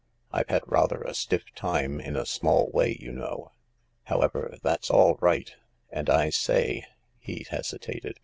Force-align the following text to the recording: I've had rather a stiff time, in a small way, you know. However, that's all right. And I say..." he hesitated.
I've 0.31 0.49
had 0.49 0.63
rather 0.65 1.03
a 1.03 1.13
stiff 1.13 1.43
time, 1.53 1.99
in 2.01 2.15
a 2.15 2.25
small 2.25 2.71
way, 2.71 2.97
you 2.99 3.11
know. 3.11 3.51
However, 4.05 4.57
that's 4.63 4.89
all 4.89 5.15
right. 5.21 5.53
And 5.91 6.09
I 6.09 6.31
say..." 6.31 6.87
he 7.19 7.45
hesitated. 7.47 8.19